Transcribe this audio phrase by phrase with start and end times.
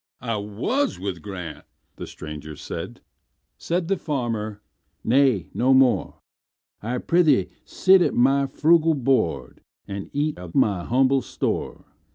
[0.21, 3.01] "I was with Grant"—the stranger said;
[3.59, 4.59] Said the farmer,
[5.03, 11.85] "Nay, no more,—I prithee sit at my frugal board, And eat of my humble store.